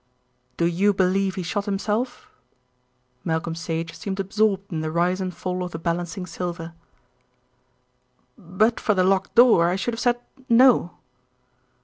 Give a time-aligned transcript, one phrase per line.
[0.57, 2.31] "Do you believe he shot himself?"
[3.23, 6.73] Malcolm Sage seemed absorbed in the rise and fall of the balancing silver.
[8.35, 10.19] "But for the locked door I should have said
[10.49, 10.97] 'no.'"